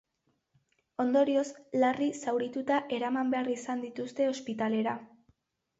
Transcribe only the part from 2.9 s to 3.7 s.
eraman behar